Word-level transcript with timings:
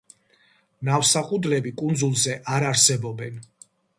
ნავსაყუდლები 0.89 1.75
კუნძულზე 1.83 2.35
არ 2.57 2.67
არსებობენ. 2.73 3.41